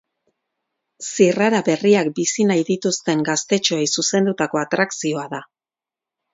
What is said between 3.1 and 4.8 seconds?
gaztetxoei zuzendutako